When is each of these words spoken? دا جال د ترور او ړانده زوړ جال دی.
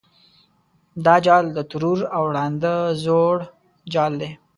دا 1.05 1.15
جال 1.25 1.45
د 1.53 1.57
ترور 1.71 1.99
او 2.15 2.23
ړانده 2.35 2.75
زوړ 3.03 3.37
جال 3.93 4.13
دی. 4.21 4.31